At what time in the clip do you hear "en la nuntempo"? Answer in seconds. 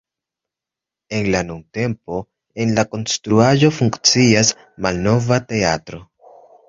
1.17-2.17